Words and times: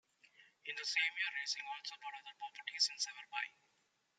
In 0.65 0.75
the 0.75 0.83
same 0.83 1.13
year 1.15 1.29
Raysing 1.29 1.69
also 1.77 1.93
bought 2.01 2.17
other 2.17 2.35
properties 2.39 2.89
in 2.91 2.97
Sewerby. 2.97 3.53